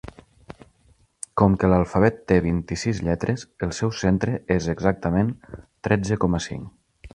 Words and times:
Com 1.41 1.57
que 1.63 1.69
l'alfabet 1.73 2.17
té 2.31 2.37
vint-i-sis 2.47 3.03
lletres 3.09 3.45
el 3.67 3.75
seu 3.81 3.93
centre 4.01 4.41
és 4.59 4.71
exactament 4.77 5.33
tretze 5.89 6.21
coma 6.25 6.45
cinc. 6.51 7.01